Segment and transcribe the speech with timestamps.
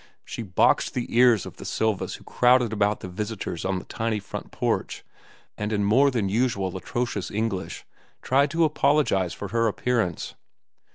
[0.25, 4.17] She boxed the ears of the Silvas who crowded about the visitors on the tiny
[4.19, 5.05] front porch,
[5.59, 7.85] and in more than usual atrocious English
[8.23, 10.33] tried to apologize for her appearance.